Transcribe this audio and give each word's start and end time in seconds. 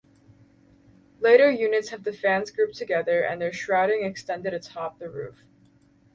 Later 1.19 1.51
units 1.51 1.89
have 1.89 2.05
the 2.05 2.11
fans 2.11 2.49
grouped 2.49 2.73
together, 2.73 3.21
and 3.23 3.39
their 3.39 3.53
shrouding 3.53 4.03
extended 4.03 4.51
atop 4.51 4.97
the 4.97 5.11
roof. 5.11 5.45